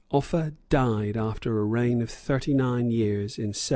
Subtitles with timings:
[0.09, 3.69] Offa died, after a reign of thirty nine years, in 794.